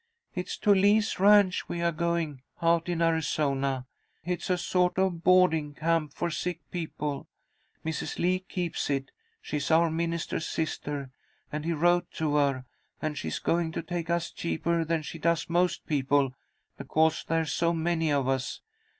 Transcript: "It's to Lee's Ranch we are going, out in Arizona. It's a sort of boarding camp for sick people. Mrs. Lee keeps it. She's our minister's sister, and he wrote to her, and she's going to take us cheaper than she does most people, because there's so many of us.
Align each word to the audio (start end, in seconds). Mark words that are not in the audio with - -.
"It's 0.33 0.57
to 0.57 0.73
Lee's 0.73 1.19
Ranch 1.19 1.69
we 1.69 1.83
are 1.83 1.91
going, 1.91 2.41
out 2.59 2.89
in 2.89 3.03
Arizona. 3.03 3.85
It's 4.25 4.49
a 4.49 4.57
sort 4.57 4.97
of 4.97 5.23
boarding 5.23 5.75
camp 5.75 6.15
for 6.15 6.31
sick 6.31 6.59
people. 6.71 7.27
Mrs. 7.85 8.17
Lee 8.17 8.39
keeps 8.39 8.89
it. 8.89 9.11
She's 9.43 9.69
our 9.69 9.91
minister's 9.91 10.47
sister, 10.47 11.11
and 11.51 11.65
he 11.65 11.73
wrote 11.73 12.09
to 12.13 12.37
her, 12.37 12.65
and 12.99 13.15
she's 13.15 13.37
going 13.37 13.71
to 13.73 13.83
take 13.83 14.09
us 14.09 14.31
cheaper 14.31 14.83
than 14.83 15.03
she 15.03 15.19
does 15.19 15.47
most 15.51 15.85
people, 15.85 16.33
because 16.79 17.23
there's 17.27 17.51
so 17.51 17.71
many 17.71 18.11
of 18.11 18.27
us. 18.27 18.61